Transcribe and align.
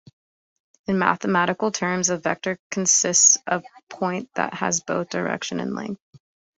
In 0.87 0.97
mathematical 0.97 1.71
terms, 1.71 2.09
a 2.09 2.17
vector 2.17 2.57
consists 2.71 3.37
of 3.45 3.63
point 3.87 4.31
that 4.33 4.55
has 4.55 4.81
both 4.81 5.09
direction 5.09 5.59
and 5.59 5.75
length. 5.75 6.01